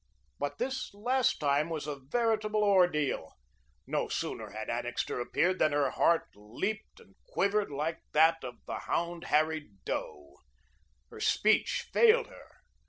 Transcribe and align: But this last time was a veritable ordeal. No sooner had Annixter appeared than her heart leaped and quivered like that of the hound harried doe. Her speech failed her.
But 0.39 0.57
this 0.57 0.91
last 0.95 1.39
time 1.39 1.69
was 1.69 1.85
a 1.85 1.99
veritable 1.99 2.63
ordeal. 2.63 3.33
No 3.85 4.07
sooner 4.07 4.49
had 4.49 4.67
Annixter 4.67 5.19
appeared 5.19 5.59
than 5.59 5.73
her 5.73 5.91
heart 5.91 6.27
leaped 6.33 6.99
and 6.99 7.13
quivered 7.27 7.69
like 7.69 7.99
that 8.13 8.43
of 8.43 8.65
the 8.65 8.79
hound 8.79 9.25
harried 9.25 9.85
doe. 9.85 10.37
Her 11.11 11.19
speech 11.19 11.85
failed 11.93 12.29
her. 12.29 12.49